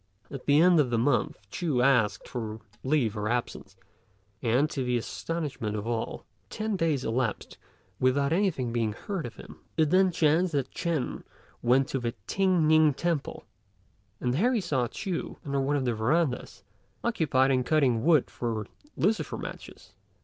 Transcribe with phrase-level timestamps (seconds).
[0.31, 3.75] At the end of the month Ch'u asked for leave of absence,
[4.41, 7.59] and, to the astonishment of all, ten days elapsed
[7.99, 9.57] without anything being heard of him.
[9.77, 11.21] It then chanced that Ch'ên
[11.61, 13.45] went to the T'ien ning temple,
[14.19, 16.63] and there he saw Ch'u under one of the verandahs,
[17.03, 18.65] occupied in cutting wood for
[18.97, 19.93] lucifer matches.